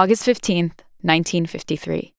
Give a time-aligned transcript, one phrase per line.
[0.00, 2.14] August 15th, 1953.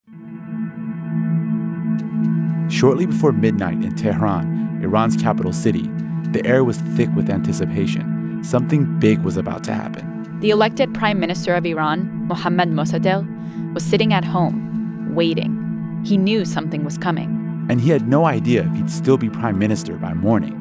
[2.70, 5.90] Shortly before midnight in Tehran, Iran's capital city,
[6.30, 8.44] the air was thick with anticipation.
[8.44, 10.40] Something big was about to happen.
[10.42, 13.26] The elected prime minister of Iran, Mohammad Mossadegh,
[13.74, 16.04] was sitting at home, waiting.
[16.06, 17.66] He knew something was coming.
[17.68, 20.54] And he had no idea if he'd still be prime minister by morning.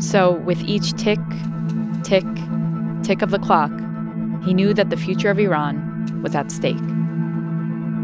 [0.00, 1.20] So, with each tick,
[2.02, 2.26] tick,
[3.04, 3.70] tick of the clock,
[4.44, 5.95] he knew that the future of Iran
[6.26, 6.74] was at stake.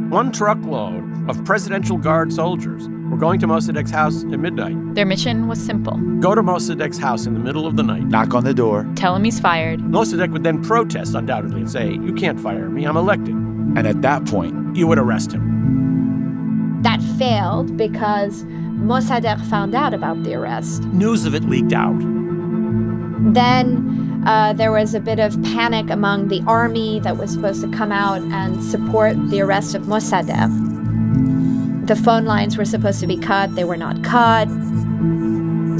[0.09, 4.76] One truckload of Presidential Guard soldiers were going to Mossadegh's house at midnight.
[4.95, 8.04] Their mission was simple Go to Mossadegh's house in the middle of the night.
[8.04, 8.86] Knock on the door.
[8.95, 12.85] tell him he's fired, Mossadegh would then protest, undoubtedly, and say, You can't fire me,
[12.85, 13.35] I'm elected.
[13.35, 16.81] And at that point, You would arrest him.
[16.82, 20.84] That failed because Mossadegh found out about the arrest.
[20.84, 21.98] News of it leaked out.
[23.34, 27.71] Then uh, there was a bit of panic among the army that was supposed to
[27.71, 31.86] come out and support the arrest of Mossadegh.
[31.86, 34.48] The phone lines were supposed to be cut, they were not cut.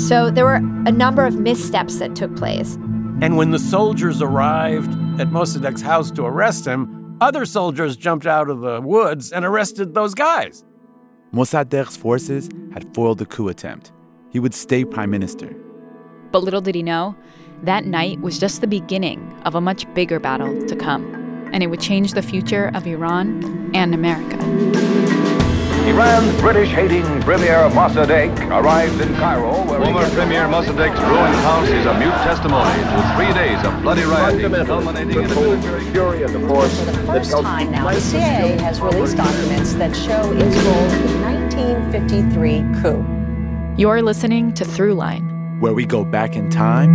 [0.01, 2.75] So there were a number of missteps that took place.
[3.20, 8.51] And when the soldiers arrived at Mossadegh's house to arrest him, other soldiers jumped out
[8.51, 10.65] of the woods and arrested those guys.
[11.33, 13.93] Mossadegh's forces had foiled the coup attempt.
[14.31, 15.55] He would stay prime minister.
[16.33, 17.15] but little did he know,
[17.63, 21.15] that night was just the beginning of a much bigger battle to come,
[21.53, 24.37] and it would change the future of Iran and America.
[25.87, 31.99] Iran's British-hating Premier Mossadegh arrived in Cairo where Former Premier Mossadegh's ruined house is a
[31.99, 36.41] mute testimony to three days of bloody rioting, culminating in a military fury of the
[36.47, 40.85] force For the first time now, the CIA has released documents that show its role
[40.85, 43.77] in the 1953 coup.
[43.77, 45.32] You're listening to Throughline
[45.63, 46.91] where we go back in time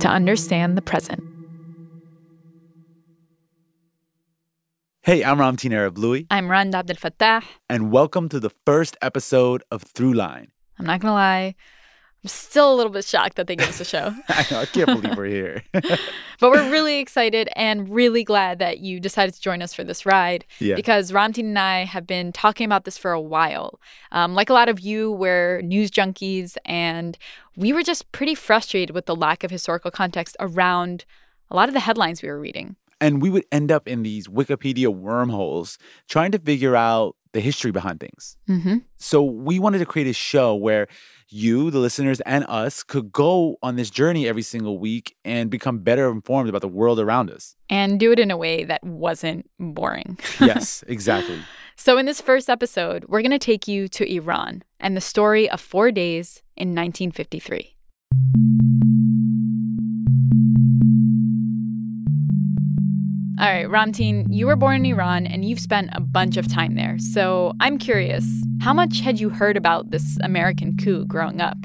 [0.00, 1.22] to understand the present.
[5.02, 7.42] Hey, I'm Ramtin Arablouei, I'm Rand Abdel Fattah.
[7.68, 10.46] and welcome to the first episode of Throughline.
[10.78, 11.54] I'm not gonna lie,
[12.24, 14.14] I'm still a little bit shocked that they gave us a show.
[14.28, 15.64] I know, I can't believe we're here.
[15.72, 20.06] but we're really excited and really glad that you decided to join us for this
[20.06, 20.76] ride Yeah.
[20.76, 23.80] because Ramtin and I have been talking about this for a while.
[24.12, 27.18] Um, like a lot of you, we're news junkies, and
[27.56, 31.04] we were just pretty frustrated with the lack of historical context around
[31.50, 32.76] a lot of the headlines we were reading.
[33.00, 35.76] and we would end up in these Wikipedia wormholes
[36.08, 38.36] trying to figure out the history behind things.
[38.48, 38.78] Mm-hmm.
[38.96, 40.86] So we wanted to create a show where
[41.28, 45.78] you, the listeners, and us could go on this journey every single week and become
[45.78, 47.56] better informed about the world around us.
[47.70, 50.18] And do it in a way that wasn't boring.
[50.40, 51.38] Yes, exactly.
[51.76, 55.48] So, in this first episode, we're going to take you to Iran and the story
[55.48, 57.76] of four days in 1953.
[63.42, 66.76] All right, Ramtin, you were born in Iran and you've spent a bunch of time
[66.76, 66.96] there.
[67.00, 68.24] So, I'm curious,
[68.60, 71.58] how much had you heard about this American coup growing up?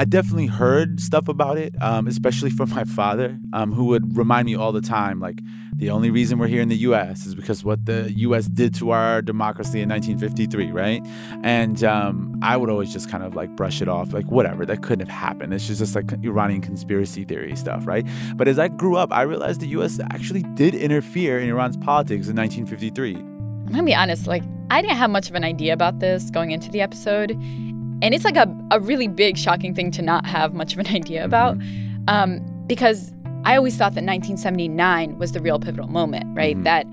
[0.00, 4.46] I definitely heard stuff about it, um, especially from my father, um, who would remind
[4.46, 5.40] me all the time, like,
[5.76, 7.26] the only reason we're here in the U.S.
[7.26, 8.46] is because what the U.S.
[8.46, 11.04] did to our democracy in 1953, right?
[11.42, 14.82] And um, I would always just kind of like brush it off, like, whatever, that
[14.82, 15.52] couldn't have happened.
[15.54, 18.06] It's just, just like Iranian conspiracy theory stuff, right?
[18.34, 20.00] But as I grew up, I realized the U.S.
[20.10, 23.14] actually did interfere in Iran's politics in 1953.
[23.16, 26.50] I'm gonna be honest, like, I didn't have much of an idea about this going
[26.50, 27.36] into the episode.
[28.02, 30.86] And it's like a, a really big, shocking thing to not have much of an
[30.94, 31.56] idea about.
[32.08, 33.12] Um, because
[33.44, 36.56] I always thought that 1979 was the real pivotal moment, right?
[36.56, 36.64] Mhm.
[36.64, 36.86] That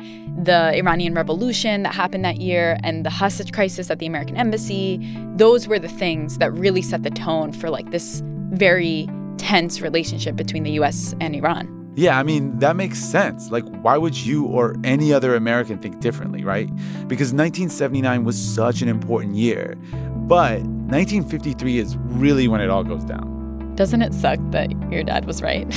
[0.43, 4.99] the Iranian Revolution that happened that year and the hostage crisis at the American embassy,
[5.35, 9.07] those were the things that really set the tone for like this very
[9.37, 11.77] tense relationship between the US and Iran.
[11.95, 13.51] Yeah, I mean, that makes sense.
[13.51, 16.67] Like, why would you or any other American think differently, right?
[17.07, 19.77] Because 1979 was such an important year.
[20.31, 23.73] But 1953 is really when it all goes down.
[23.75, 25.67] Doesn't it suck that your dad was right?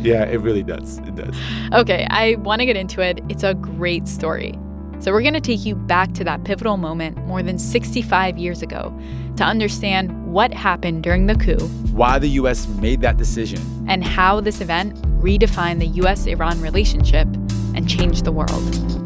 [0.00, 0.98] Yeah, it really does.
[0.98, 1.34] It does.
[1.72, 3.20] Okay, I want to get into it.
[3.30, 4.58] It's a great story.
[5.00, 8.60] So, we're going to take you back to that pivotal moment more than 65 years
[8.60, 8.94] ago
[9.36, 12.66] to understand what happened during the coup Why the U.S.
[12.68, 13.60] made that decision.
[13.88, 17.26] and how this event redefined the US Iran relationship
[17.74, 19.03] and changed the world.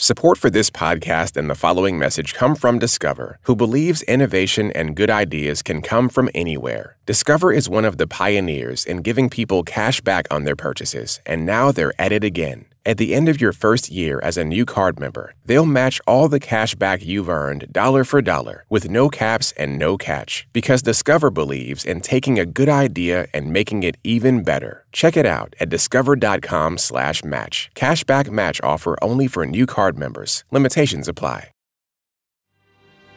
[0.00, 4.94] Support for this podcast and the following message come from Discover, who believes innovation and
[4.94, 6.96] good ideas can come from anywhere.
[7.04, 11.44] Discover is one of the pioneers in giving people cash back on their purchases, and
[11.44, 12.66] now they're at it again.
[12.88, 16.26] At the end of your first year as a new card member, they'll match all
[16.26, 20.80] the cash back you've earned dollar for dollar with no caps and no catch because
[20.80, 24.86] Discover believes in taking a good idea and making it even better.
[24.90, 27.70] Check it out at discover.com/match.
[27.74, 30.44] Cashback match offer only for new card members.
[30.50, 31.50] Limitations apply.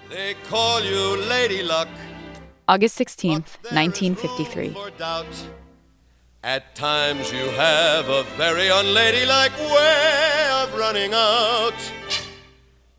[0.10, 1.88] They call you Lady Luck.
[2.68, 4.76] August 16th, 1953.
[6.44, 11.76] At times you have a very unladylike way of running out.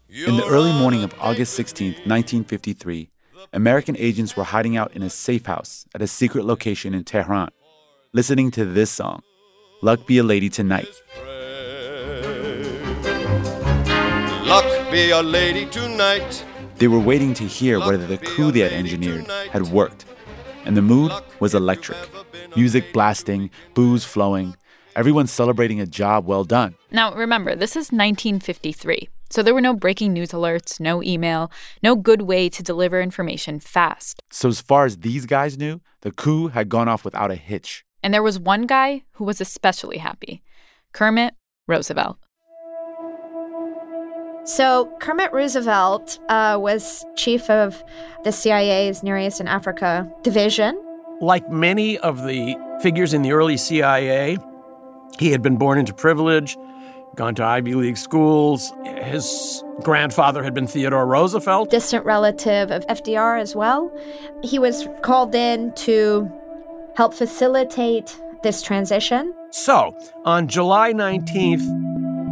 [0.08, 3.10] In the early morning of August 16, 1953,
[3.52, 7.48] American agents were hiding out in a safe house at a secret location in Tehran,
[8.12, 9.22] listening to this song,
[9.82, 11.02] Luck Be a Lady Tonight.
[14.46, 16.44] Luck be a lady tonight.
[16.76, 20.04] They were waiting to hear whether the coup they had engineered had worked.
[20.64, 21.98] And the mood was electric.
[22.56, 24.54] Music blasting, booze flowing,
[24.94, 26.74] everyone celebrating a job well done.
[26.90, 29.08] Now, remember, this is 1953.
[29.30, 31.50] So there were no breaking news alerts, no email,
[31.82, 34.20] no good way to deliver information fast.
[34.30, 37.84] So, as far as these guys knew, the coup had gone off without a hitch.
[38.02, 40.42] And there was one guy who was especially happy
[40.92, 41.34] Kermit
[41.66, 42.18] Roosevelt.
[44.44, 47.84] So, Kermit Roosevelt uh, was chief of
[48.24, 50.80] the CIA's Near East and Africa division.
[51.20, 54.38] Like many of the figures in the early CIA,
[55.20, 56.56] he had been born into privilege,
[57.14, 58.72] gone to Ivy League schools.
[58.84, 61.70] His grandfather had been Theodore Roosevelt.
[61.70, 63.96] Distant relative of FDR as well.
[64.42, 66.28] He was called in to
[66.96, 69.32] help facilitate this transition.
[69.50, 71.62] So, on July 19th,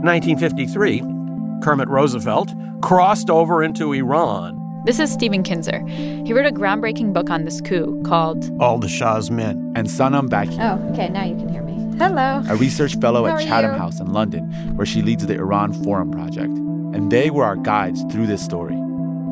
[0.02, 1.19] 1953,
[1.62, 2.52] Kermit Roosevelt
[2.82, 4.56] crossed over into Iran.
[4.86, 5.84] This is Stephen Kinzer.
[5.86, 9.72] He wrote a groundbreaking book on this coup called All the Shah's Men.
[9.76, 11.74] And Sanam Vakil, Oh, okay, now you can hear me.
[11.98, 12.42] Hello.
[12.48, 13.78] a research fellow How at Chatham you?
[13.78, 16.48] House in London, where she leads the Iran Forum Project.
[16.56, 18.74] And they were our guides through this story.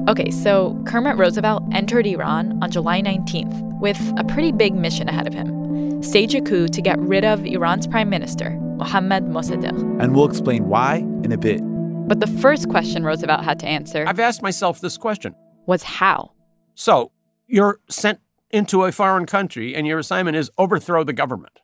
[0.06, 5.26] Okay, so Kermit Roosevelt entered Iran on July 19th with a pretty big mission ahead
[5.26, 10.00] of him stage a coup to get rid of Iran's prime minister, Mohammad Mossadegh.
[10.00, 11.60] And we'll explain why in a bit.
[12.08, 15.34] But the first question Roosevelt had to answer I've asked myself this question.
[15.66, 16.32] was how?
[16.74, 17.12] So,
[17.46, 18.20] you're sent
[18.50, 21.60] into a foreign country and your assignment is overthrow the government.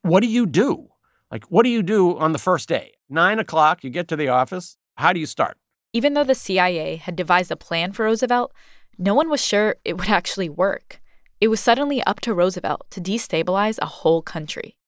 [0.00, 0.88] What do you do?
[1.30, 2.92] Like, what do you do on the first day?
[3.10, 4.78] Nine o'clock, you get to the office.
[4.94, 5.58] How do you start?
[5.92, 8.54] Even though the CIA had devised a plan for Roosevelt,
[8.96, 11.02] no one was sure it would actually work.
[11.42, 14.78] It was suddenly up to Roosevelt to destabilize a whole country.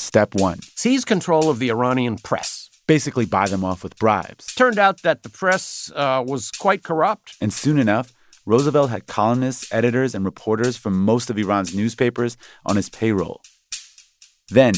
[0.00, 2.70] Step one Seize control of the Iranian press.
[2.86, 4.52] basically buy them off with bribes.
[4.54, 7.36] Turned out that the press uh, was quite corrupt.
[7.40, 8.12] And soon enough,
[8.46, 13.42] Roosevelt had columnists, editors, and reporters from most of Iran's newspapers on his payroll.
[14.48, 14.72] Then,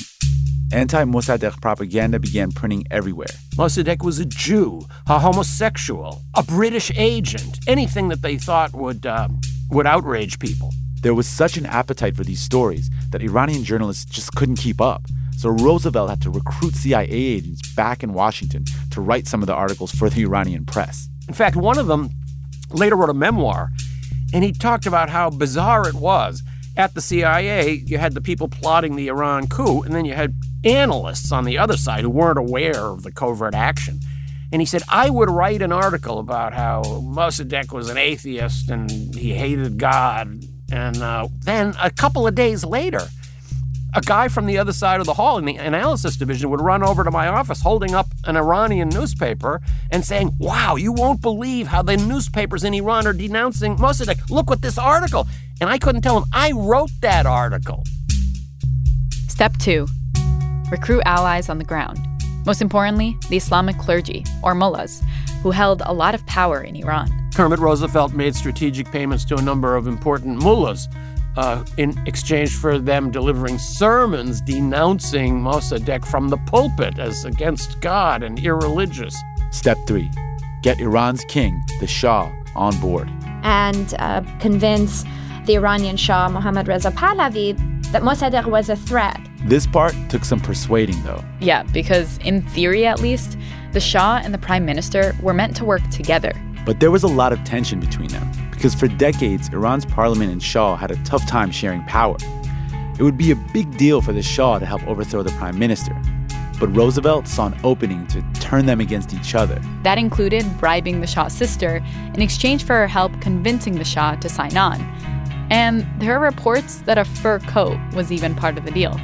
[0.72, 3.34] anti Mossadegh propaganda began printing everywhere.
[3.56, 9.28] Mossadegh was a Jew, a homosexual, a British agent, anything that they thought would, uh,
[9.70, 10.70] would outrage people.
[11.02, 15.06] There was such an appetite for these stories that Iranian journalists just couldn't keep up.
[15.36, 19.54] So Roosevelt had to recruit CIA agents back in Washington to write some of the
[19.54, 21.08] articles for the Iranian press.
[21.26, 22.10] In fact, one of them
[22.70, 23.70] later wrote a memoir,
[24.32, 26.42] and he talked about how bizarre it was.
[26.76, 30.34] At the CIA, you had the people plotting the Iran coup, and then you had
[30.64, 33.98] analysts on the other side who weren't aware of the covert action.
[34.52, 39.14] And he said, I would write an article about how Mossadegh was an atheist and
[39.14, 40.41] he hated God.
[40.72, 43.02] And uh, then a couple of days later,
[43.94, 46.82] a guy from the other side of the hall in the analysis division would run
[46.82, 49.60] over to my office holding up an Iranian newspaper
[49.90, 54.30] and saying, Wow, you won't believe how the newspapers in Iran are denouncing Mossadegh.
[54.30, 55.28] Look what this article.
[55.60, 57.84] And I couldn't tell him, I wrote that article.
[59.28, 59.86] Step two
[60.70, 61.98] recruit allies on the ground.
[62.46, 65.02] Most importantly, the Islamic clergy, or mullahs,
[65.42, 67.21] who held a lot of power in Iran.
[67.34, 70.88] Kermit Roosevelt made strategic payments to a number of important mullahs
[71.36, 78.22] uh, in exchange for them delivering sermons denouncing Mossadegh from the pulpit as against God
[78.22, 79.16] and irreligious.
[79.50, 80.10] Step three
[80.62, 83.10] get Iran's king, the Shah, on board.
[83.42, 85.02] and uh, convince
[85.46, 87.56] the Iranian Shah, Mohammad Reza Pahlavi,
[87.90, 89.18] that Mossadegh was a threat.
[89.46, 91.24] This part took some persuading, though.
[91.40, 93.36] Yeah, because in theory at least,
[93.72, 96.32] the Shah and the Prime Minister were meant to work together.
[96.64, 100.42] But there was a lot of tension between them, because for decades, Iran's parliament and
[100.42, 102.16] Shah had a tough time sharing power.
[102.98, 106.00] It would be a big deal for the Shah to help overthrow the prime minister.
[106.60, 109.60] But Roosevelt saw an opening to turn them against each other.
[109.82, 111.82] That included bribing the Shah's sister
[112.14, 114.80] in exchange for her help convincing the Shah to sign on.
[115.50, 119.00] And there are reports that a fur coat was even part of the deal.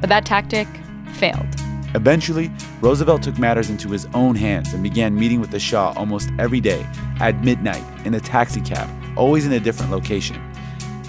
[0.00, 0.68] But that tactic
[1.14, 1.63] failed.
[1.94, 6.30] Eventually, Roosevelt took matters into his own hands and began meeting with the Shah almost
[6.38, 6.84] every day
[7.20, 10.40] at midnight in a taxicab, always in a different location.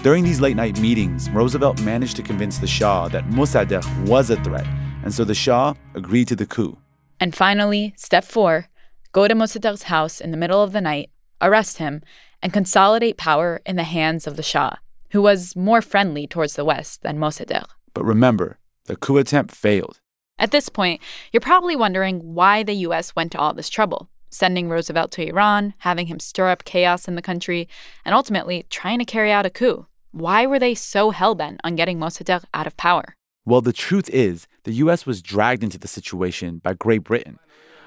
[0.02, 4.36] During these late night meetings, Roosevelt managed to convince the Shah that Mossadegh was a
[4.44, 4.66] threat,
[5.02, 6.78] and so the Shah agreed to the coup.
[7.18, 8.68] And finally, step four
[9.10, 12.02] go to Mossadegh's house in the middle of the night, arrest him,
[12.42, 14.76] and consolidate power in the hands of the Shah,
[15.10, 17.66] who was more friendly towards the West than Mossadegh.
[17.94, 19.98] But remember, the coup attempt failed.
[20.38, 21.00] At this point,
[21.32, 25.72] you're probably wondering why the US went to all this trouble, sending Roosevelt to Iran,
[25.78, 27.68] having him stir up chaos in the country,
[28.04, 29.86] and ultimately trying to carry out a coup.
[30.12, 33.14] Why were they so hell bent on getting Mossadegh out of power?
[33.46, 35.06] Well, the truth is, the U.S.
[35.06, 37.38] was dragged into the situation by Great Britain,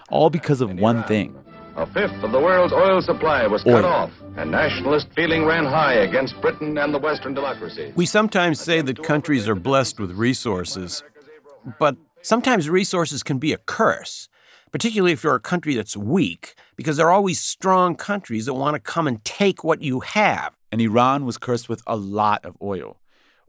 [0.09, 1.35] all because of one thing.
[1.75, 3.75] A fifth of the world's oil supply was Oil.
[3.75, 7.93] cut off, and nationalist feeling ran high against Britain and the Western democracies.
[7.95, 11.03] We sometimes say that countries are blessed with resources,
[11.77, 14.29] but sometimes resources can be a curse,
[14.71, 18.75] particularly if you're a country that's weak, because there are always strong countries that want
[18.75, 20.53] to come and take what you have.
[20.71, 22.99] And Iran was cursed with a lot of oil.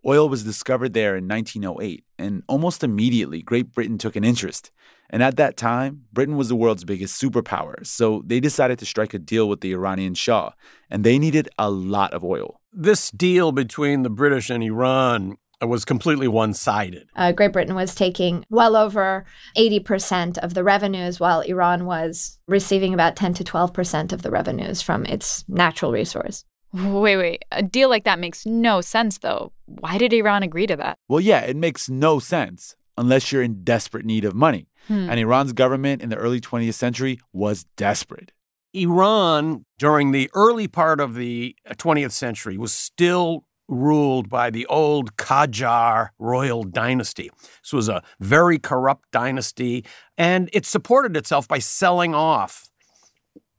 [0.07, 4.71] Oil was discovered there in 1908, and almost immediately, Great Britain took an interest.
[5.11, 9.13] And at that time, Britain was the world's biggest superpower, so they decided to strike
[9.13, 10.53] a deal with the Iranian Shah,
[10.89, 12.61] and they needed a lot of oil.
[12.73, 15.37] This deal between the British and Iran
[15.69, 17.09] was completely one sided.
[17.17, 19.25] Uh, Great Britain was taking well over
[19.57, 24.81] 80% of the revenues, while Iran was receiving about 10 to 12% of the revenues
[24.83, 26.45] from its natural resource.
[26.73, 27.45] Wait, wait.
[27.51, 29.53] A deal like that makes no sense, though.
[29.67, 30.99] Why did Iran agree to that?
[31.09, 34.69] Well, yeah, it makes no sense unless you're in desperate need of money.
[34.87, 35.11] Hmm.
[35.11, 38.33] And Iran's government in the early 20th century was desperate.
[38.73, 45.17] Iran, during the early part of the 20th century, was still ruled by the old
[45.17, 47.31] Qajar royal dynasty.
[47.63, 49.85] This was a very corrupt dynasty,
[50.19, 52.69] and it supported itself by selling off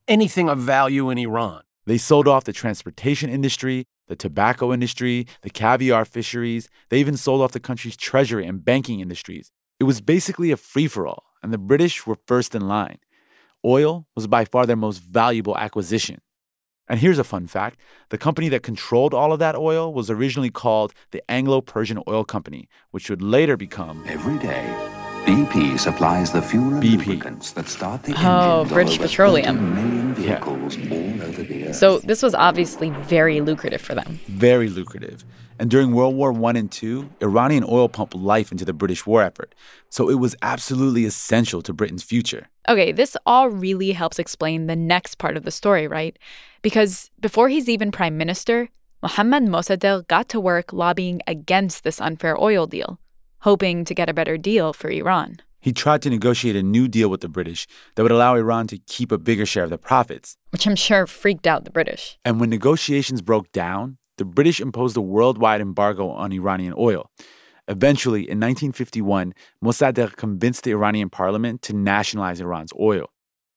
[0.07, 1.61] anything of value in Iran.
[1.85, 6.69] They sold off the transportation industry, the tobacco industry, the caviar fisheries.
[6.89, 9.51] They even sold off the country's treasury and banking industries.
[9.79, 12.99] It was basically a free for all, and the British were first in line.
[13.65, 16.21] Oil was by far their most valuable acquisition.
[16.91, 17.79] And here's a fun fact
[18.09, 22.25] the company that controlled all of that oil was originally called the Anglo Persian Oil
[22.25, 24.65] Company, which would later become Every day,
[25.25, 26.97] BP supplies the fuel and BP.
[27.05, 29.57] lubricants that start the Oh, engines British of over Petroleum.
[29.57, 31.75] 30 million vehicles all over the earth.
[31.77, 34.19] So this was obviously very lucrative for them.
[34.27, 35.23] very lucrative.
[35.61, 39.21] And during World War I and II, Iranian oil pumped life into the British war
[39.21, 39.53] effort.
[39.89, 42.47] So it was absolutely essential to Britain's future.
[42.67, 46.17] Okay, this all really helps explain the next part of the story, right?
[46.63, 48.69] Because before he's even prime minister,
[49.03, 52.99] Mohammad Mossadegh got to work lobbying against this unfair oil deal,
[53.41, 55.37] hoping to get a better deal for Iran.
[55.59, 58.79] He tried to negotiate a new deal with the British that would allow Iran to
[58.79, 60.37] keep a bigger share of the profits.
[60.49, 62.17] Which I'm sure freaked out the British.
[62.25, 67.09] And when negotiations broke down, the British imposed a worldwide embargo on Iranian oil.
[67.67, 69.33] Eventually, in 1951,
[69.65, 73.09] Mossadegh convinced the Iranian parliament to nationalize Iran's oil.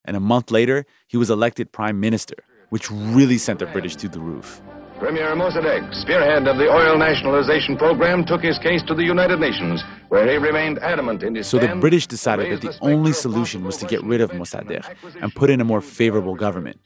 [0.07, 2.37] And a month later, he was elected prime minister,
[2.71, 4.63] which really sent the British through the roof.
[4.99, 9.85] Premier Mossadegh, spearhead of the oil nationalization program, took his case to the United Nations,
[10.09, 13.65] where he remained adamant in his So the British decided that the specter only solution
[13.65, 14.87] was to get rid of Mossadegh
[15.21, 16.81] and put in a more favorable government.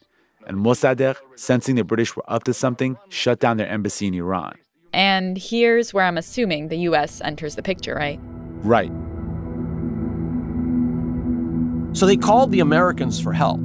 [0.47, 4.57] And Mossadegh, sensing the British were up to something, shut down their embassy in Iran.
[4.93, 8.19] And here's where I'm assuming the US enters the picture, right?
[8.63, 8.91] Right.
[11.93, 13.61] So they called the Americans for help.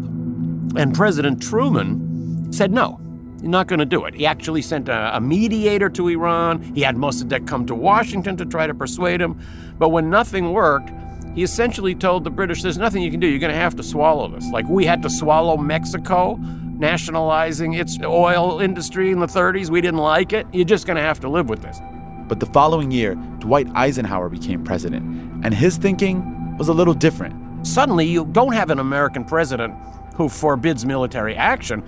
[0.75, 2.99] And President Truman said no.
[3.41, 4.15] You're not going to do it.
[4.15, 6.61] He actually sent a, a mediator to Iran.
[6.73, 9.39] He had Mossadegh come to Washington to try to persuade him.
[9.77, 10.89] But when nothing worked,
[11.35, 13.27] he essentially told the British, there's nothing you can do.
[13.27, 14.49] You're going to have to swallow this.
[14.51, 16.39] Like we had to swallow Mexico,
[16.79, 19.69] nationalizing its oil industry in the 30s.
[19.69, 20.47] We didn't like it.
[20.51, 21.79] You're just going to have to live with this.
[22.27, 25.03] But the following year, Dwight Eisenhower became president,
[25.45, 27.65] and his thinking was a little different.
[27.67, 29.73] Suddenly, you don't have an American president
[30.15, 31.83] who forbids military action,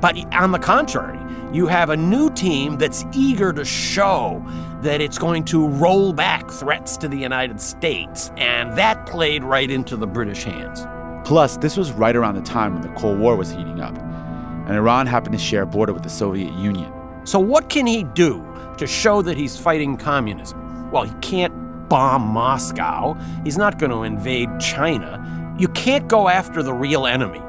[0.00, 1.18] but on the contrary,
[1.52, 4.44] you have a new team that's eager to show
[4.82, 9.70] that it's going to roll back threats to the United States, and that played right
[9.70, 10.86] into the British hands.
[11.26, 13.96] Plus, this was right around the time when the Cold War was heating up,
[14.68, 16.92] and Iran happened to share a border with the Soviet Union.
[17.24, 18.46] So, what can he do
[18.76, 20.90] to show that he's fighting communism?
[20.90, 21.54] Well, he can't
[21.88, 25.24] bomb Moscow, he's not going to invade China.
[25.58, 27.42] You can't go after the real enemy.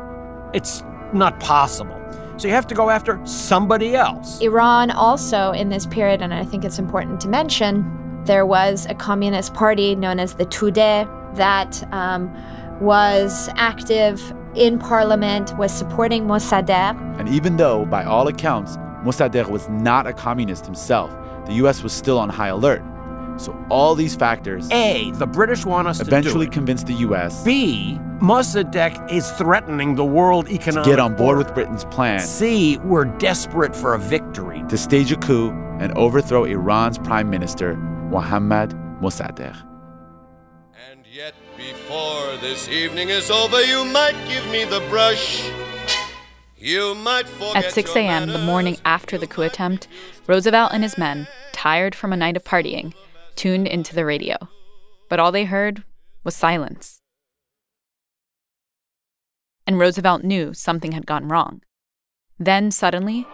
[0.53, 0.81] It's
[1.13, 1.95] not possible.
[2.37, 4.39] So you have to go after somebody else.
[4.39, 8.95] Iran also, in this period, and I think it's important to mention, there was a
[8.95, 12.33] communist party known as the Tudeh that um,
[12.79, 17.19] was active in parliament, was supporting Mossadegh.
[17.19, 21.15] And even though, by all accounts, Mossadegh was not a communist himself,
[21.45, 21.83] the U.S.
[21.83, 22.83] was still on high alert.
[23.37, 27.43] So all these factors A, the British want us eventually to convinced the U.S.
[27.43, 32.77] B, Mossadegh is threatening the world economic to get on board with Britain's plan C,
[32.79, 34.61] we're desperate for a victory.
[34.67, 39.68] to stage a coup and overthrow Iran's prime minister, Mohammad Mossadegh.
[41.89, 45.49] Before this evening is over, you might give me the brush.
[46.55, 48.27] You might forget At 6 a.m.
[48.27, 49.87] the morning after the coup attempt,
[50.27, 52.93] Roosevelt and his men, tired from a night of partying,
[53.35, 54.37] tuned into the radio.
[55.09, 55.83] But all they heard
[56.23, 57.01] was silence.
[59.65, 61.63] And Roosevelt knew something had gone wrong.
[62.37, 63.25] Then suddenly,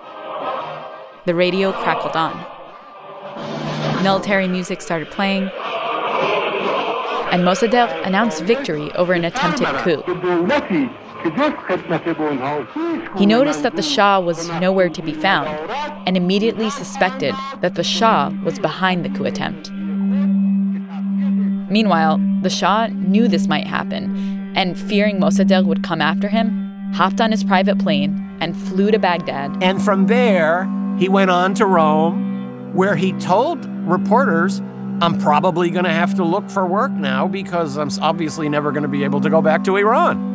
[1.25, 2.45] the radio crackled on.
[4.01, 5.51] Military music started playing,
[7.35, 10.01] and Mossadegh announced victory over an attempted coup.
[13.17, 15.49] He noticed that the Shah was nowhere to be found
[16.07, 19.69] and immediately suspected that the Shah was behind the coup attempt.
[21.69, 27.19] Meanwhile, the Shah knew this might happen and, fearing Mossadegh would come after him, hopped
[27.19, 29.61] on his private plane and flew to Baghdad.
[29.61, 34.61] And from there, he went on to Rome, where he told reporters,
[35.01, 38.83] I'm probably going to have to look for work now because I'm obviously never going
[38.83, 40.33] to be able to go back to Iran.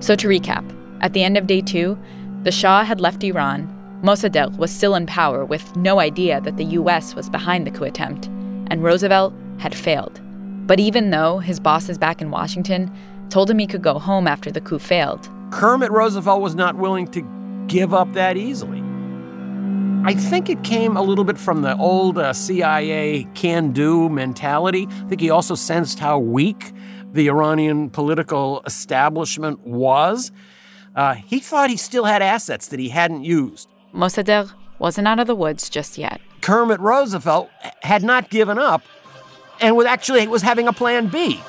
[0.00, 0.64] So, to recap,
[1.00, 1.96] at the end of day two,
[2.42, 3.72] the Shah had left Iran,
[4.02, 7.84] Mossadegh was still in power with no idea that the US was behind the coup
[7.84, 8.26] attempt,
[8.68, 10.20] and Roosevelt had failed.
[10.66, 12.90] But even though his bosses back in Washington
[13.30, 17.06] told him he could go home after the coup failed, Kermit Roosevelt was not willing
[17.08, 17.22] to
[17.68, 18.82] give up that easily.
[20.06, 24.86] I think it came a little bit from the old uh, CIA can do mentality.
[24.88, 26.72] I think he also sensed how weak
[27.12, 30.30] the Iranian political establishment was.
[30.94, 33.68] Uh, he thought he still had assets that he hadn't used.
[33.92, 36.20] Mossadegh wasn't out of the woods just yet.
[36.40, 37.50] Kermit Roosevelt
[37.82, 38.82] had not given up
[39.60, 41.42] and was actually was having a plan B.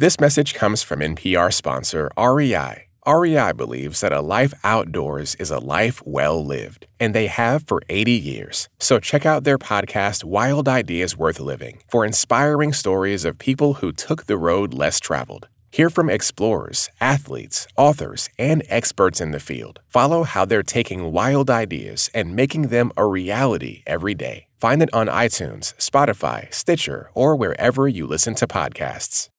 [0.00, 2.86] This message comes from NPR sponsor REI.
[3.06, 7.82] REI believes that a life outdoors is a life well lived, and they have for
[7.90, 8.70] 80 years.
[8.78, 13.92] So check out their podcast, Wild Ideas Worth Living, for inspiring stories of people who
[13.92, 15.48] took the road less traveled.
[15.70, 19.80] Hear from explorers, athletes, authors, and experts in the field.
[19.86, 24.46] Follow how they're taking wild ideas and making them a reality every day.
[24.58, 29.29] Find it on iTunes, Spotify, Stitcher, or wherever you listen to podcasts.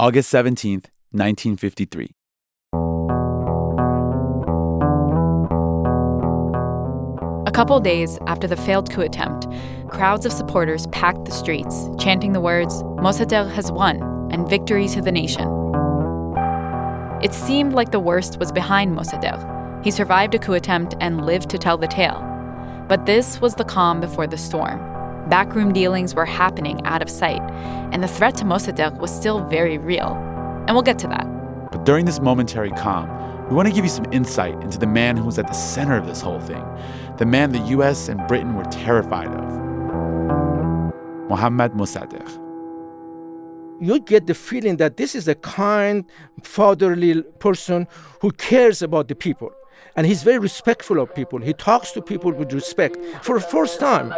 [0.00, 2.10] August 17th, 1953.
[7.46, 9.46] A couple days after the failed coup attempt,
[9.88, 14.02] crowds of supporters packed the streets, chanting the words, Mossadegh has won,
[14.32, 15.46] and victory to the nation.
[17.22, 19.84] It seemed like the worst was behind Mossadegh.
[19.84, 22.20] He survived a coup attempt and lived to tell the tale.
[22.88, 24.93] But this was the calm before the storm.
[25.28, 27.40] Backroom dealings were happening out of sight,
[27.92, 30.12] and the threat to Mossadegh was still very real.
[30.66, 31.26] And we'll get to that.
[31.72, 33.08] But during this momentary calm,
[33.48, 35.96] we want to give you some insight into the man who was at the center
[35.96, 36.64] of this whole thing,
[37.18, 39.60] the man the US and Britain were terrified of
[41.28, 42.40] Mohammad Mossadegh.
[43.80, 46.04] You get the feeling that this is a kind,
[46.42, 47.88] fatherly person
[48.20, 49.52] who cares about the people.
[49.96, 51.38] And he's very respectful of people.
[51.38, 52.96] He talks to people with respect.
[53.22, 54.08] For the first time,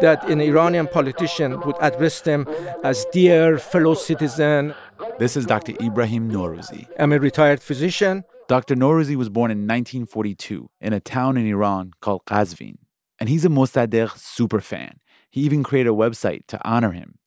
[0.00, 2.46] that an Iranian politician would address them
[2.82, 4.74] as dear fellow citizen.
[5.18, 5.72] This is Dr.
[5.80, 6.86] Ibrahim Norouzi.
[6.98, 8.24] I'm a retired physician.
[8.48, 8.74] Dr.
[8.74, 12.76] Norouzi was born in 1942 in a town in Iran called Qazvin.
[13.18, 14.98] And he's a Mossadegh superfan.
[15.30, 17.18] He even created a website to honor him.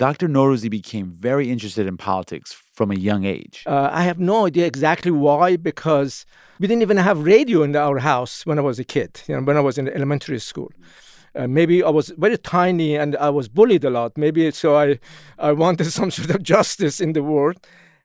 [0.00, 0.28] Dr.
[0.28, 3.64] Norouzi became very interested in politics from a young age.
[3.66, 6.24] Uh, I have no idea exactly why, because
[6.58, 9.42] we didn't even have radio in our house when I was a kid, you know,
[9.42, 10.70] when I was in elementary school.
[11.34, 14.16] Uh, maybe I was very tiny and I was bullied a lot.
[14.16, 14.98] Maybe so I,
[15.38, 17.58] I wanted some sort of justice in the world.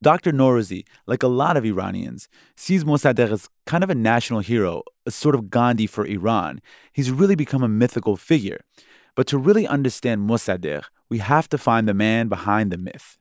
[0.04, 0.34] Dr.
[0.34, 2.28] Norouzi, like a lot of Iranians,
[2.58, 6.60] sees Mossadegh as kind of a national hero, a sort of Gandhi for Iran.
[6.92, 8.60] He's really become a mythical figure.
[9.16, 13.18] But to really understand Mossadegh, we have to find the man behind the myth.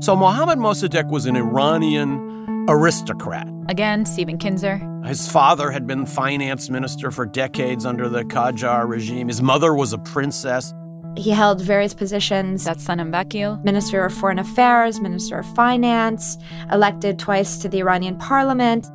[0.00, 3.48] So Mohammad Mossadegh was an Iranian aristocrat.
[3.68, 4.80] Again, Stephen Kinzer.
[5.04, 9.28] His father had been finance minister for decades under the Qajar regime.
[9.28, 10.72] His mother was a princess.
[11.16, 12.64] He held various positions.
[12.64, 13.62] That's Sanam Vakil.
[13.64, 16.38] Minister of Foreign Affairs, Minister of Finance,
[16.70, 18.86] elected twice to the Iranian parliament.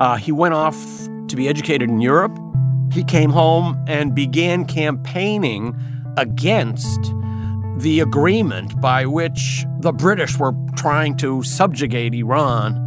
[0.00, 0.76] Uh, he went off
[1.28, 2.36] to be educated in Europe.
[2.92, 5.76] He came home and began campaigning
[6.16, 7.12] against
[7.78, 12.84] the agreement by which the British were trying to subjugate Iran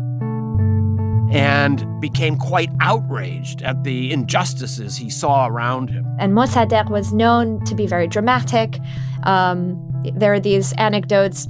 [1.32, 6.06] and became quite outraged at the injustices he saw around him.
[6.20, 8.80] And Mossadegh was known to be very dramatic.
[9.24, 9.80] Um,
[10.14, 11.48] there are these anecdotes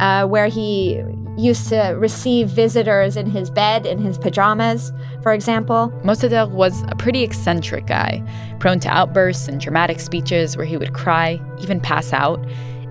[0.00, 1.02] uh, where he
[1.36, 4.92] used to receive visitors in his bed in his pajamas,
[5.22, 5.92] for example.
[6.04, 8.22] Mossadegh was a pretty eccentric guy,
[8.58, 12.44] prone to outbursts and dramatic speeches where he would cry, even pass out.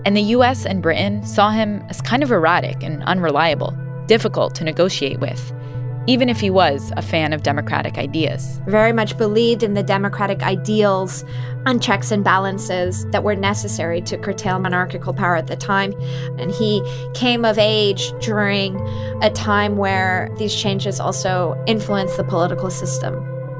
[0.04, 3.76] And the US and Britain saw him as kind of erratic and unreliable,
[4.06, 5.52] difficult to negotiate with
[6.06, 8.60] even if he was a fan of democratic ideas.
[8.66, 11.24] Very much believed in the democratic ideals
[11.64, 15.92] and checks and balances that were necessary to curtail monarchical power at the time.
[16.38, 16.82] And he
[17.14, 18.80] came of age during
[19.22, 23.14] a time where these changes also influenced the political system.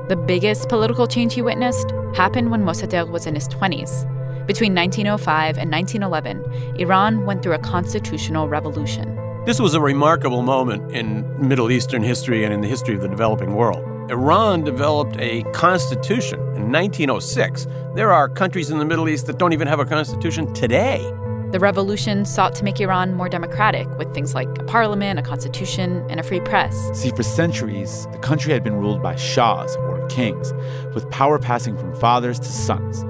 [0.08, 4.08] The biggest political change he witnessed happened when Mossadegh was in his 20s.
[4.46, 9.21] Between 1905 and 1911, Iran went through a constitutional revolution.
[9.44, 13.08] This was a remarkable moment in Middle Eastern history and in the history of the
[13.08, 13.82] developing world.
[14.08, 17.66] Iran developed a constitution in 1906.
[17.96, 21.00] There are countries in the Middle East that don't even have a constitution today.
[21.50, 26.06] The revolution sought to make Iran more democratic with things like a parliament, a constitution,
[26.08, 26.76] and a free press.
[26.94, 30.52] See, for centuries, the country had been ruled by shahs, or kings,
[30.94, 33.02] with power passing from fathers to sons.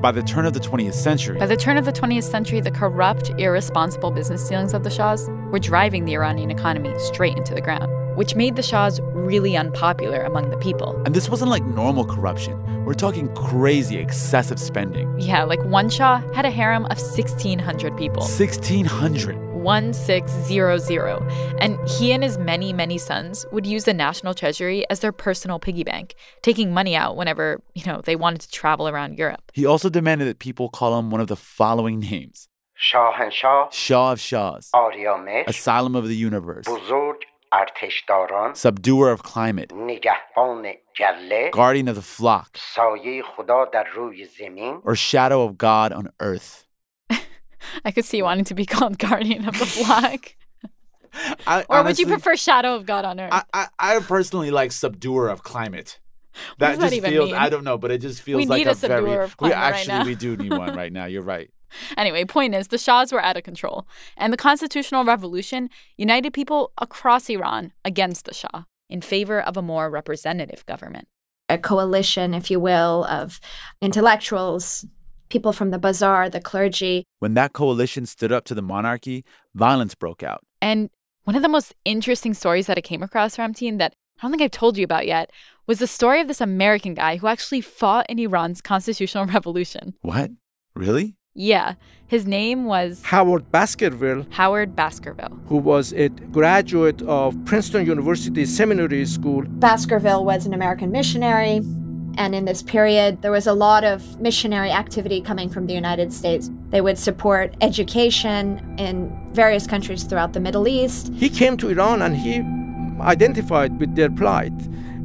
[0.00, 2.60] But by the turn of the 20th century, by the turn of the 20th century,
[2.62, 7.54] the corrupt, irresponsible business dealings of the Shahs were driving the Iranian economy straight into
[7.54, 10.98] the ground, which made the Shahs really unpopular among the people.
[11.04, 12.56] And this wasn't like normal corruption.
[12.86, 15.20] We're talking crazy, excessive spending.
[15.20, 18.22] Yeah, like one Shah had a harem of 1,600 people.
[18.22, 19.49] 1,600.
[19.62, 21.22] 1600.
[21.60, 25.58] And he and his many, many sons would use the national treasury as their personal
[25.58, 29.52] piggy bank, taking money out whenever, you know, they wanted to travel around Europe.
[29.54, 32.48] He also demanded that people call him one of the following names.
[32.80, 33.68] Shahenshah Shah.
[33.70, 34.70] Shah of Shahs.
[34.74, 36.64] Aryamesh Asylum of the Universe.
[36.66, 37.16] Buzurg
[37.52, 39.70] Arteshdaran Subduer of Climate.
[39.70, 41.50] Nigahban Jalle.
[41.50, 42.56] Guardian of the Flock.
[42.56, 44.80] Saye Khuda dar ruy zemin.
[44.84, 46.64] Or Shadow of God on Earth.
[47.84, 50.36] I could see wanting to be called Guardian of the Flock.
[51.46, 53.32] I, or honestly, would you prefer Shadow of God on Earth?
[53.32, 55.98] I, I, I personally like Subduer of Climate.
[56.58, 57.38] That does that just even feels mean?
[57.38, 59.30] I don't know, but it just feels We like need a, a subduer very of
[59.32, 60.04] we climate right actually now.
[60.04, 61.06] we do need one right now.
[61.06, 61.50] You're right.
[61.96, 66.72] Anyway, point is, the Shahs were out of control, and the constitutional revolution united people
[66.78, 71.08] across Iran against the Shah in favor of a more representative government.
[71.48, 73.40] A coalition, if you will, of
[73.80, 74.84] intellectuals,
[75.30, 77.04] people from the bazaar, the clergy.
[77.20, 80.44] When that coalition stood up to the monarchy, violence broke out.
[80.60, 80.90] And
[81.24, 84.42] one of the most interesting stories that I came across, Ramtin, that I don't think
[84.42, 85.30] I've told you about yet,
[85.66, 89.94] was the story of this American guy who actually fought in Iran's constitutional revolution.
[90.02, 90.30] What?
[90.74, 91.16] Really?
[91.32, 91.74] Yeah,
[92.08, 95.38] his name was Howard Baskerville, Howard Baskerville.
[95.46, 99.44] who was a graduate of Princeton University Seminary School.
[99.46, 101.60] Baskerville was an American missionary.
[102.20, 106.12] And in this period, there was a lot of missionary activity coming from the United
[106.12, 106.50] States.
[106.68, 111.10] They would support education in various countries throughout the Middle East.
[111.14, 112.42] He came to Iran and he
[113.00, 114.52] identified with their plight.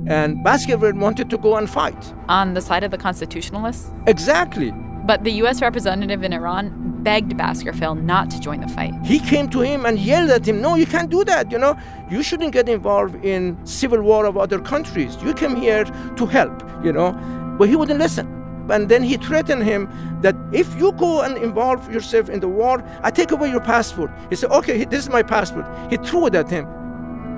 [0.07, 2.13] And Baskerville wanted to go and fight.
[2.27, 3.93] On the side of the constitutionalists?
[4.07, 4.73] Exactly.
[5.05, 5.61] But the U.S.
[5.61, 8.93] representative in Iran begged Baskerville not to join the fight.
[9.03, 11.51] He came to him and yelled at him, No, you can't do that.
[11.51, 11.77] You know,
[12.09, 15.15] you shouldn't get involved in civil war of other countries.
[15.23, 17.11] You came here to help, you know.
[17.59, 18.27] But he wouldn't listen.
[18.69, 19.87] And then he threatened him
[20.21, 24.09] that if you go and involve yourself in the war, I take away your passport.
[24.31, 25.67] He said, Okay, this is my passport.
[25.91, 26.65] He threw it at him.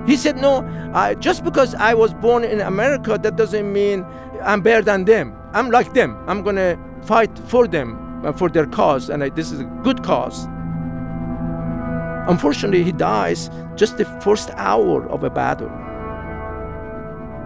[0.06, 4.06] He said, No, I, just because I was born in America, that doesn't mean
[4.42, 5.36] I'm better than them.
[5.52, 6.16] I'm like them.
[6.26, 9.64] I'm going to fight for them, uh, for their cause, and I, this is a
[9.82, 10.46] good cause.
[12.28, 15.70] Unfortunately, he dies just the first hour of a battle.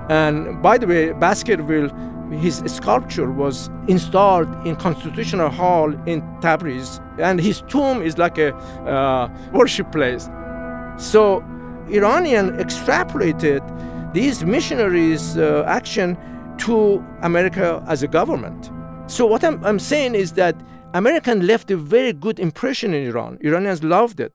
[0.09, 1.88] And by the way, Baskerville,
[2.31, 8.55] his sculpture was installed in Constitutional Hall in Tabriz, and his tomb is like a
[8.57, 10.29] uh, worship place.
[10.97, 11.45] So
[11.88, 13.62] Iranian extrapolated
[14.12, 16.17] these missionaries' uh, action
[16.59, 18.71] to America as a government.
[19.09, 20.57] So what I'm, I'm saying is that
[20.95, 23.38] American left a very good impression in Iran.
[23.43, 24.33] Iranians loved it.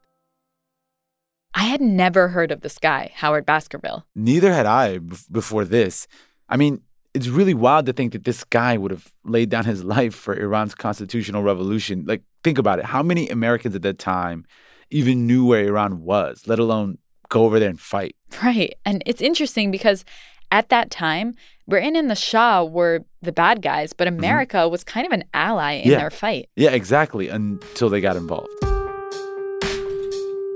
[1.54, 4.06] I had never heard of this guy, Howard Baskerville.
[4.16, 6.08] Neither had I b- before this.
[6.48, 6.82] I mean,
[7.14, 10.36] it's really wild to think that this guy would have laid down his life for
[10.36, 12.06] Iran's constitutional revolution.
[12.06, 12.86] Like, think about it.
[12.86, 14.46] How many Americans at that time
[14.92, 17.00] even knew where Iran was, let alone
[17.30, 18.16] go over there and fight?
[18.44, 18.76] Right.
[18.86, 20.06] And it's interesting because
[20.52, 21.34] at that time,
[21.68, 24.20] Britain and the Shah were the bad guys, but mm-hmm.
[24.20, 25.98] America was kind of an ally in Yeah.
[26.00, 26.50] their fight.
[26.56, 28.50] Yeah, exactly, until they got involved.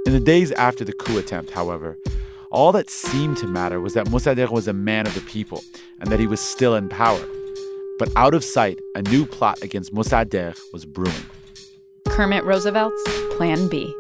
[0.05, 1.97] In the days after the coup attempt, however,
[2.51, 5.61] all that seemed to matter was that Mossadegh was a man of the people
[5.99, 7.23] and that he was still in power.
[7.99, 11.13] But out of sight, a new plot against Mossadegh was brewing.
[12.07, 13.01] Kermit Roosevelt's
[13.37, 13.93] Plan B.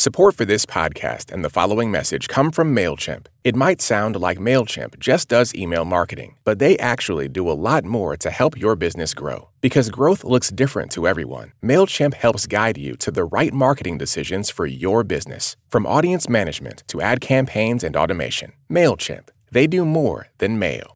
[0.00, 3.26] Support for this podcast and the following message come from MailChimp.
[3.44, 7.84] It might sound like MailChimp just does email marketing, but they actually do a lot
[7.84, 9.50] more to help your business grow.
[9.60, 14.48] Because growth looks different to everyone, MailChimp helps guide you to the right marketing decisions
[14.48, 15.58] for your business.
[15.68, 20.94] From audience management to ad campaigns and automation, MailChimp, they do more than mail.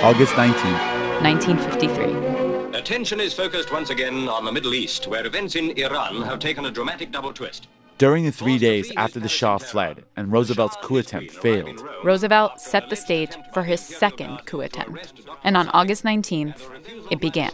[0.00, 2.47] August 19th, 1953.
[2.88, 6.64] Attention is focused once again on the Middle East, where events in Iran have taken
[6.64, 7.68] a dramatic double twist.
[7.98, 12.88] during the three days after the Shah fled and Roosevelt's coup attempt failed, Roosevelt set
[12.88, 15.12] the stage for his second coup attempt.
[15.44, 16.62] And on August 19th,
[17.10, 17.50] it began.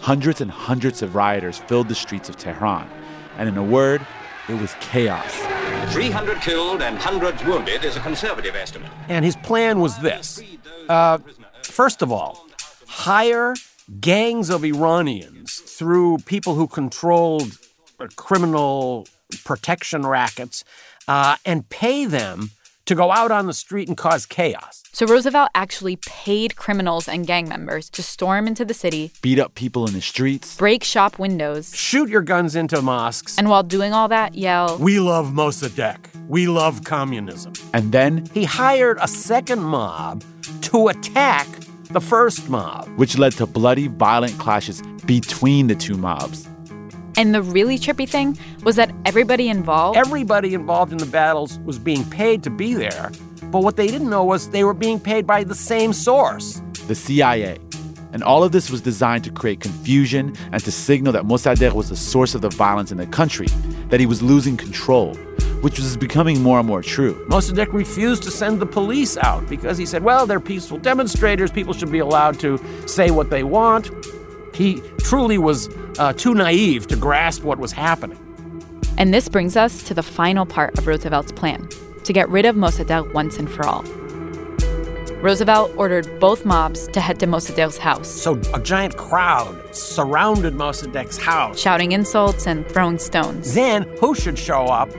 [0.00, 2.86] hundreds and hundreds of rioters filled the streets of Tehran.
[3.38, 4.06] And in a word,
[4.50, 5.34] it was chaos.
[5.94, 8.92] 300 killed and hundreds wounded is a conservative estimate.
[9.08, 10.42] And his plan was this
[10.90, 11.16] uh,
[11.62, 12.46] first of all,
[12.86, 13.54] hire
[14.00, 17.58] gangs of Iranians through people who controlled
[18.00, 19.06] uh, criminal
[19.44, 20.64] protection rackets
[21.08, 22.50] uh, and pay them
[22.86, 24.82] to go out on the street and cause chaos.
[24.92, 29.54] So Roosevelt actually paid criminals and gang members to storm into the city, Beat up
[29.54, 33.92] people in the streets, break shop windows, shoot your guns into mosques, and while doing
[33.92, 35.98] all that, yell, We love Mossadegh.
[36.28, 37.52] We love communism.
[37.74, 40.22] And then he hired a second mob
[40.62, 41.46] to attack
[41.90, 42.88] the first mob.
[42.96, 46.48] which led to bloody, violent clashes between the two mobs.
[47.16, 51.78] And the really trippy thing was that everybody involved Everybody involved in the battles was
[51.78, 53.12] being paid to be there,
[53.52, 56.60] but what they didn't know was they were being paid by the same source.
[56.88, 57.58] the CIA.
[58.12, 61.88] And all of this was designed to create confusion and to signal that Mossadegh was
[61.88, 63.48] the source of the violence in the country,
[63.88, 65.16] that he was losing control,
[65.64, 67.14] which was becoming more and more true.
[67.26, 71.50] Mossadegh refused to send the police out because he said, well, they're peaceful demonstrators.
[71.50, 73.90] People should be allowed to say what they want.
[74.54, 78.18] He truly was uh, too naive to grasp what was happening.
[78.98, 81.66] And this brings us to the final part of Roosevelt's plan
[82.04, 83.84] to get rid of Mossadegh once and for all.
[85.22, 91.16] Roosevelt ordered both mobs to head to Mossadegh's house, So a giant crowd surrounded Mossadegh's
[91.16, 91.58] house.
[91.58, 93.54] shouting insults and throwing stones.
[93.54, 94.90] Then who should show up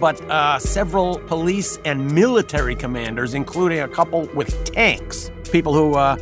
[0.00, 6.16] but uh, several police and military commanders, including a couple with tanks, people who uh,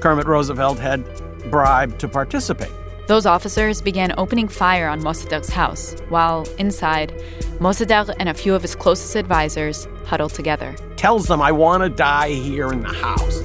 [0.00, 1.04] Kermit Roosevelt had
[1.50, 2.72] bribed to participate.
[3.06, 7.12] Those officers began opening fire on Mossadegh's house, while inside,
[7.58, 10.76] Mossadegh and a few of his closest advisors huddled together.
[10.96, 13.42] Tells them, I want to die here in the house.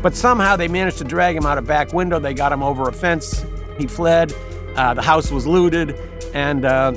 [0.00, 2.18] But somehow they managed to drag him out a back window.
[2.18, 3.44] They got him over a fence.
[3.76, 4.32] He fled.
[4.76, 5.98] Uh, the house was looted.
[6.32, 6.92] And uh,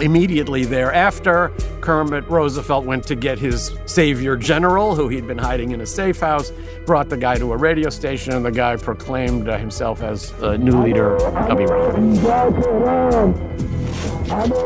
[0.00, 5.80] immediately thereafter, Kermit Roosevelt went to get his savior general, who he'd been hiding in
[5.80, 6.52] a safe house,
[6.86, 10.82] brought the guy to a radio station, and the guy proclaimed himself as the new
[10.82, 12.16] leader of Iran.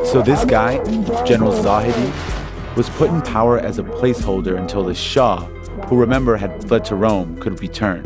[0.07, 0.83] So this guy,
[1.25, 5.44] General Zahedi, was put in power as a placeholder until the Shah,
[5.87, 8.03] who remember had fled to Rome, could return.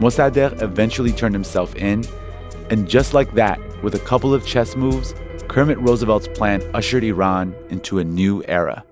[0.00, 2.04] Mossadegh eventually turned himself in,
[2.70, 5.14] and just like that, with a couple of chess moves,
[5.48, 8.84] Kermit Roosevelt's plan ushered Iran into a new era.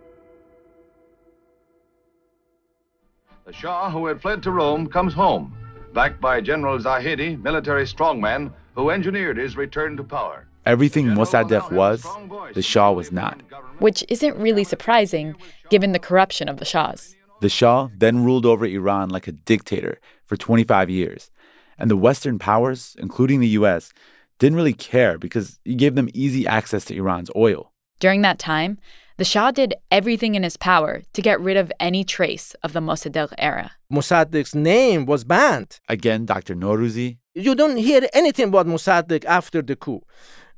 [3.45, 5.55] The Shah, who had fled to Rome, comes home,
[5.93, 10.47] backed by General Zahedi, military strongman, who engineered his return to power.
[10.65, 12.07] Everything Mossadegh was,
[12.55, 13.41] the Shah was not.
[13.79, 15.35] Which isn't really surprising
[15.71, 17.17] given the corruption of the Shahs.
[17.41, 21.33] The Shah then ruled over Iran like a dictator for 25 years,
[21.77, 23.93] and the Western powers, including the US,
[24.43, 27.73] didn't really care because he gave them easy access to Iran's oil.
[28.01, 28.77] During that time,
[29.17, 32.81] the Shah did everything in his power to get rid of any trace of the
[32.81, 33.71] Mossadegh era.
[33.93, 35.79] Mossadegh's name was banned.
[35.89, 36.57] Again, Dr.
[36.57, 40.01] Norouzi, You don't hear anything about Mossadegh after the coup.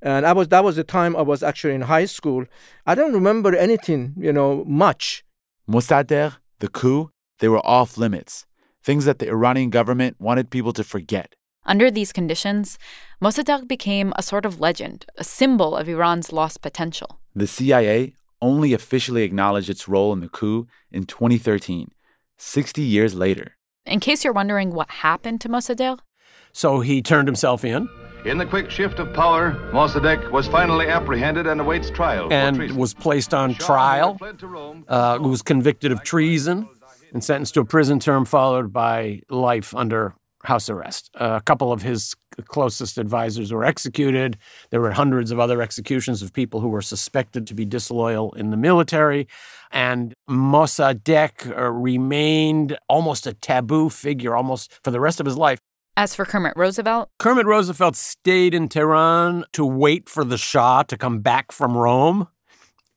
[0.01, 2.47] And I was that was the time I was actually in high school.
[2.87, 5.25] I don't remember anything, you know, much.
[5.69, 8.47] Mossadegh, the coup, they were off limits.
[8.83, 11.35] Things that the Iranian government wanted people to forget.
[11.67, 12.79] Under these conditions,
[13.23, 17.21] Mossadegh became a sort of legend, a symbol of Iran's lost potential.
[17.35, 21.91] The CIA only officially acknowledged its role in the coup in 2013,
[22.37, 23.57] 60 years later.
[23.87, 25.99] In case you're wondering what happened to Mossadegh,
[26.53, 27.89] So he turned himself in
[28.27, 32.31] In the quick shift of power, Mossadegh was finally apprehended and awaits trial.
[32.33, 32.77] and treason.
[32.77, 34.19] was placed on trial,
[34.89, 36.69] uh, was convicted of treason,
[37.13, 41.11] and sentenced to a prison term followed by life under house arrest.
[41.15, 42.15] a couple of his
[42.47, 44.37] closest advisors were executed.
[44.71, 48.51] There were hundreds of other executions of people who were suspected to be disloyal in
[48.51, 49.27] the military.
[49.71, 55.61] And Mossadegh uh, remained almost a taboo figure almost for the rest of his life.
[55.97, 60.97] as for Kermit Roosevelt, Kermit Roosevelt stayed in Tehran to wait for the Shah to
[60.97, 62.29] come back from Rome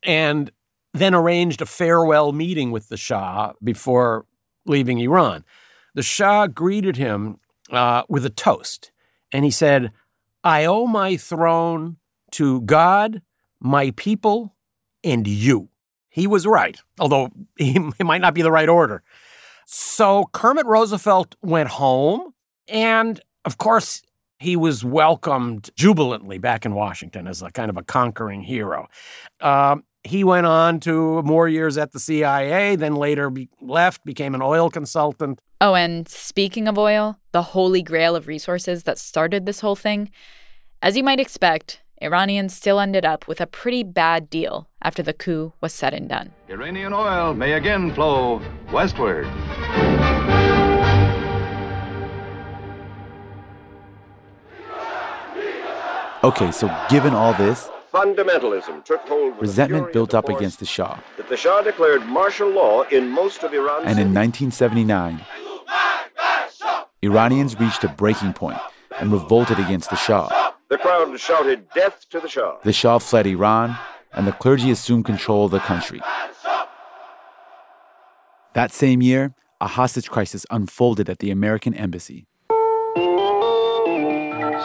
[0.02, 0.50] and
[0.94, 4.26] then arranged a farewell meeting with the Shah before
[4.66, 5.44] leaving Iran.
[5.98, 7.40] The Shah greeted him
[7.72, 8.92] uh, with a toast,
[9.32, 9.90] and he said,
[10.44, 11.96] I owe my throne
[12.30, 13.20] to God,
[13.58, 14.54] my people,
[15.02, 15.70] and you.
[16.08, 19.02] He was right, although it might not be the right order.
[19.66, 22.32] So Kermit Roosevelt went home,
[22.68, 24.02] and of course,
[24.38, 28.86] he was welcomed jubilantly back in Washington as a kind of a conquering hero.
[29.40, 34.34] Um, he went on to more years at the CIA, then later be- left, became
[34.34, 35.38] an oil consultant.
[35.60, 40.10] Oh, and speaking of oil, the holy grail of resources that started this whole thing,
[40.80, 45.12] as you might expect, Iranians still ended up with a pretty bad deal after the
[45.12, 46.32] coup was said and done.
[46.48, 48.40] Iranian oil may again flow
[48.72, 49.26] westward.
[56.24, 60.98] Okay, so given all this, Fundamentalism took hold resentment built up against the Shah.
[61.16, 63.86] that the Shah declared martial law in most of Iran.
[63.86, 65.24] And in 1979,
[67.02, 68.58] Iranians reached a breaking point
[68.98, 70.28] and revolted against the Shah.
[70.68, 72.58] The crowd shouted death to the Shah.
[72.62, 73.78] The Shah fled Iran,
[74.12, 76.02] and the clergy assumed control of the country.
[78.52, 82.26] That same year, a hostage crisis unfolded at the American embassy.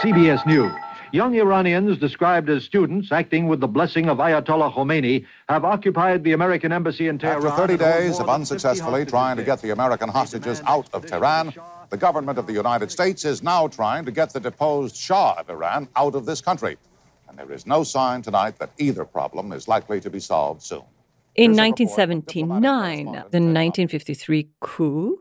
[0.02, 0.74] CBS News.
[1.14, 6.32] Young Iranians described as students acting with the blessing of Ayatollah Khomeini have occupied the
[6.32, 7.46] American embassy in Tehran.
[7.46, 11.54] After 30 days of unsuccessfully trying to get the American hostages out of Tehran,
[11.92, 15.52] the government of the United States is now trying to get the deposed Shah of
[15.52, 16.78] Iran out of this country.
[17.30, 20.82] And there is no sign tonight that either problem is likely to be solved soon.
[21.36, 25.20] In 1979, the 1953 coup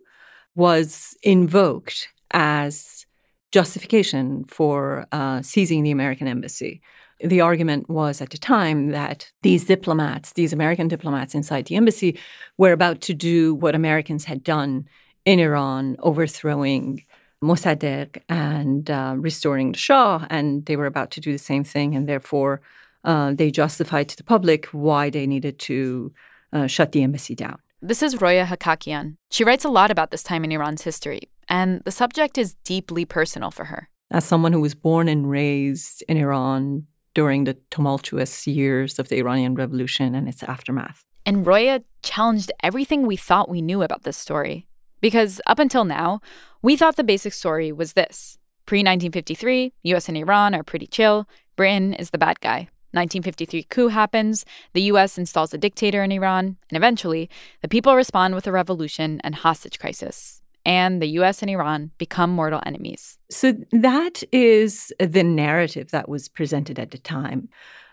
[0.55, 3.05] was invoked as
[3.53, 6.81] justification for uh, seizing the American embassy.
[7.21, 12.19] The argument was at the time that these diplomats, these American diplomats inside the embassy,
[12.59, 14.89] were about to do what Americans had done
[15.25, 17.05] in Iran, overthrowing
[17.43, 21.95] Mossadegh and uh, restoring the Shah, and they were about to do the same thing,
[21.95, 22.63] and therefore
[23.05, 26.13] uh, they justified to the public why they needed to
[26.53, 27.59] uh, shut the embassy down.
[27.85, 29.17] This is Roya Hakakian.
[29.33, 33.05] She writes a lot about this time in Iran's history, and the subject is deeply
[33.05, 33.89] personal for her.
[34.13, 39.19] As someone who was born and raised in Iran during the tumultuous years of the
[39.19, 41.03] Iranian Revolution and its aftermath.
[41.27, 44.69] And Roya challenged everything we thought we knew about this story.
[45.01, 46.21] Because up until now,
[46.63, 51.29] we thought the basic story was this pre 1953, US and Iran are pretty chill,
[51.57, 52.69] Britain is the bad guy.
[52.93, 57.29] 1953 coup happens, the US installs a dictator in Iran, and eventually,
[57.61, 60.43] the people respond with a revolution and hostage crisis.
[60.65, 63.19] And the US and Iran become mortal enemies.
[63.31, 67.49] So that is the narrative that was presented at the time.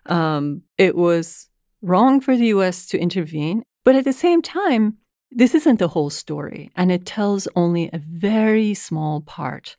[0.06, 1.50] Um, it was
[1.82, 4.98] wrong for the US to intervene, but at the same time,
[5.32, 9.78] this isn't the whole story, and it tells only a very small part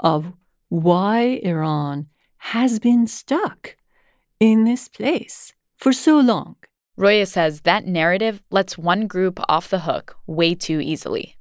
[0.00, 0.32] of
[0.68, 2.06] why Iran
[2.38, 3.76] has been stuck
[4.40, 6.56] in this place for so long.
[6.96, 11.36] Roya says that narrative lets one group off the hook way too easily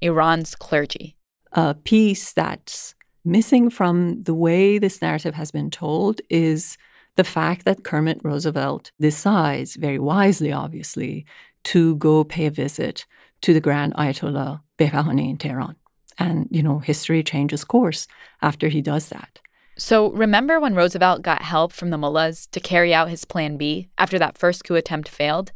[0.00, 1.16] Iran's clergy.
[1.52, 6.78] A piece that's missing from the way this narrative has been told is
[7.16, 11.26] the fact that Kermit Roosevelt decides, very wisely, obviously,
[11.64, 13.04] to go pay a visit
[13.42, 15.76] to the Grand Ayatollah Behbahani in Tehran.
[16.18, 18.06] And, you know, history changes course
[18.42, 19.40] after he does that.
[19.80, 23.88] So, remember when Roosevelt got help from the mullahs to carry out his plan B
[23.96, 25.52] after that first coup attempt failed?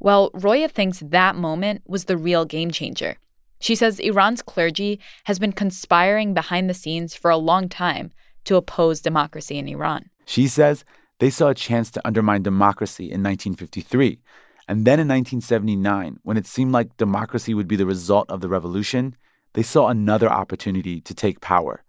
[0.00, 3.14] Well, Roya thinks that moment was the real game changer.
[3.60, 8.10] She says Iran's clergy has been conspiring behind the scenes for a long time
[8.46, 10.10] to oppose democracy in Iran.
[10.26, 10.84] She says
[11.20, 14.18] they saw a chance to undermine democracy in 1953.
[14.66, 18.48] And then in 1979, when it seemed like democracy would be the result of the
[18.48, 19.14] revolution,
[19.52, 21.84] they saw another opportunity to take power.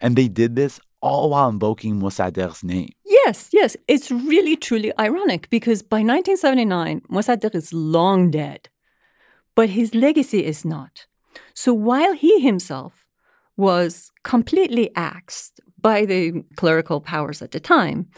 [0.00, 2.90] And they did this all while invoking Mossadegh's name.
[3.04, 3.76] Yes, yes.
[3.88, 8.68] It's really, truly ironic because by 1979, Mossadegh is long dead,
[9.54, 11.06] but his legacy is not.
[11.54, 13.06] So while he himself
[13.56, 18.08] was completely axed by the clerical powers at the time,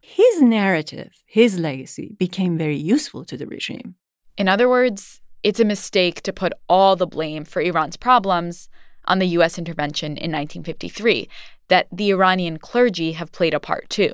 [0.00, 3.94] his narrative, his legacy, became very useful to the regime.
[4.36, 8.68] In other words, it's a mistake to put all the blame for Iran's problems
[9.06, 9.58] on the U.S.
[9.58, 11.28] intervention in 1953,
[11.68, 14.12] that the Iranian clergy have played a part too.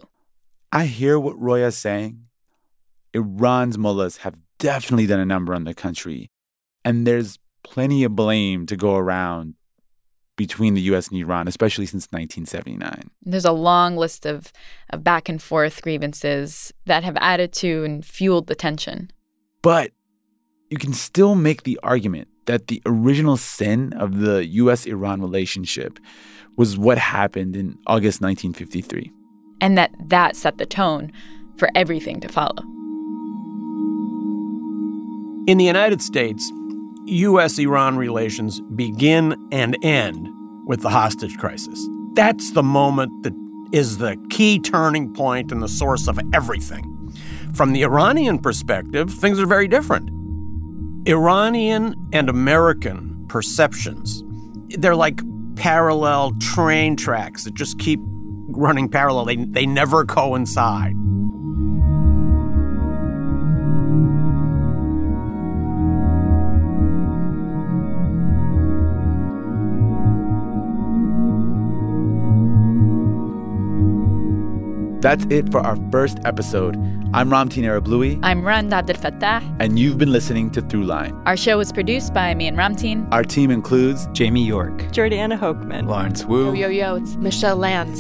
[0.73, 2.27] I hear what Roya's saying.
[3.13, 6.31] Iran's mullahs have definitely done a number on the country,
[6.85, 9.55] and there's plenty of blame to go around
[10.37, 13.11] between the US and Iran, especially since 1979.
[13.23, 14.53] There's a long list of,
[14.89, 19.11] of back and forth grievances that have added to and fueled the tension.
[19.61, 19.91] But
[20.71, 26.01] you can still make the argument that the original sin of the US Iran relationship
[26.57, 29.13] was what happened in August 1953.
[29.61, 31.13] And that that set the tone
[31.59, 32.65] for everything to follow.
[35.47, 36.51] In the United States,
[37.07, 37.57] U.S.
[37.61, 40.29] Iran relations begin and end
[40.67, 41.89] with the hostage crisis.
[42.15, 43.33] That's the moment that
[43.71, 46.85] is the key turning point and the source of everything.
[47.55, 50.20] From the Iranian perspective, things are very different.
[51.07, 54.23] Iranian and American perceptions,
[54.79, 55.21] they're like
[55.57, 59.25] parallel train tracks that just keep running parallel.
[59.25, 60.95] They, they never coincide.
[75.01, 76.77] That's it for our first episode.
[77.15, 78.21] I'm Ramtin Arablouei.
[78.23, 79.57] I'm Rund Abdelfatah.
[79.59, 81.21] And you've been listening to Throughline.
[81.25, 83.09] Our show was produced by me and Ramtin.
[83.11, 87.99] Our team includes Jamie York, Jordana Hochman, Lawrence Wu, Yo Yo Yo, it's Michelle Lanz,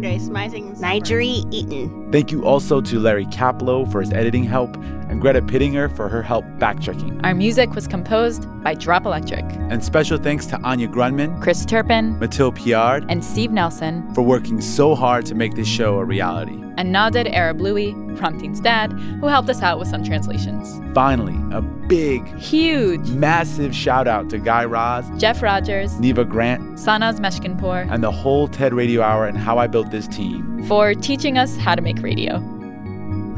[0.00, 2.12] Grace Mising, Nigeri Eaton.
[2.12, 4.76] Thank you also to Larry Kaplow for his editing help
[5.10, 7.20] and Greta Pittenger for her help fact checking.
[7.24, 9.44] Our music was composed by Drop Electric.
[9.44, 14.60] And special thanks to Anya Grundmann, Chris Turpin, Mathilde Piard, and Steve Nelson for working
[14.60, 16.62] so hard to make this show a reality.
[16.76, 20.80] And Nader Arablouei, Ramtin's dad, who helped us out with some translations.
[20.94, 27.18] Finally, a big, huge, massive shout out to Guy Raz, Jeff Rogers, Neva Grant, Sanaz
[27.18, 31.36] Meshkinpour, and the whole TED Radio Hour and How I Built This Team for teaching
[31.36, 32.59] us how to make radio.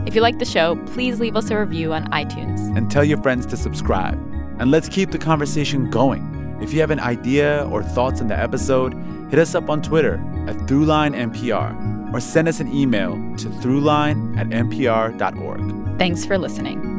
[0.06, 2.76] If you like the show, please leave us a review on iTunes.
[2.76, 4.14] And tell your friends to subscribe.
[4.58, 6.58] And let's keep the conversation going.
[6.60, 8.94] If you have an idea or thoughts on the episode,
[9.30, 10.14] hit us up on Twitter
[10.48, 15.98] at ThroughlineNPR or send us an email to throughline at npr.org.
[15.98, 16.91] Thanks for listening.